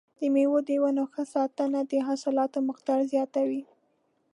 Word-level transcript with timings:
د 0.17 0.21
مېوو 0.33 0.59
د 0.67 0.69
ونو 0.81 1.03
ښه 1.11 1.23
ساتنه 1.35 1.79
د 1.91 1.93
حاصلاتو 2.07 2.59
مقدار 2.69 2.99
زیاتوي. 3.13 3.63